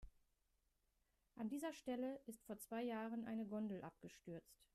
An 1.35 1.47
dieser 1.49 1.73
Stelle 1.73 2.19
ist 2.25 2.43
vor 2.45 2.57
zwei 2.57 2.81
Jahren 2.81 3.25
eine 3.27 3.45
Gondel 3.45 3.83
abgestürzt. 3.83 4.65